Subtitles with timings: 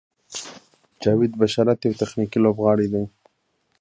[1.01, 3.03] جاوید بشارت یو تخنیکي لوبغاړی دی.